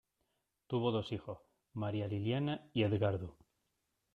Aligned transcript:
Tuvo 0.65 0.91
dos 0.91 1.11
hijos, 1.11 1.41
María 1.73 2.07
Liliana 2.07 2.67
y 2.73 2.81
Edgardo. 2.81 3.37